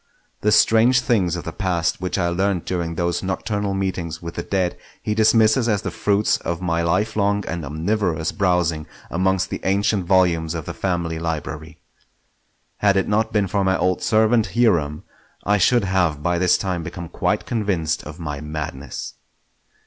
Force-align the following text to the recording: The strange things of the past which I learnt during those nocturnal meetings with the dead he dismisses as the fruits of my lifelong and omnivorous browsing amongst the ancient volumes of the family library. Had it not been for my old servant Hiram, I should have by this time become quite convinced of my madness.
The 0.41 0.51
strange 0.51 0.99
things 1.01 1.35
of 1.35 1.43
the 1.43 1.51
past 1.51 2.01
which 2.01 2.17
I 2.17 2.29
learnt 2.29 2.65
during 2.65 2.95
those 2.95 3.21
nocturnal 3.21 3.75
meetings 3.75 4.19
with 4.19 4.33
the 4.33 4.41
dead 4.41 4.75
he 4.99 5.13
dismisses 5.13 5.69
as 5.69 5.83
the 5.83 5.91
fruits 5.91 6.37
of 6.37 6.59
my 6.59 6.81
lifelong 6.81 7.45
and 7.45 7.63
omnivorous 7.63 8.31
browsing 8.31 8.87
amongst 9.11 9.51
the 9.51 9.61
ancient 9.63 10.05
volumes 10.07 10.55
of 10.55 10.65
the 10.65 10.73
family 10.73 11.19
library. 11.19 11.77
Had 12.77 12.97
it 12.97 13.07
not 13.07 13.31
been 13.31 13.45
for 13.45 13.63
my 13.63 13.77
old 13.77 14.01
servant 14.01 14.53
Hiram, 14.55 15.03
I 15.43 15.59
should 15.59 15.83
have 15.83 16.23
by 16.23 16.39
this 16.39 16.57
time 16.57 16.81
become 16.81 17.07
quite 17.07 17.45
convinced 17.45 18.01
of 18.01 18.19
my 18.19 18.41
madness. 18.41 19.13